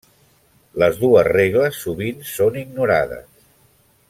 Les 0.83 0.97
dues 1.01 1.29
regles 1.29 1.77
sovint 1.85 2.27
són 2.33 2.61
ignorades. 2.65 3.49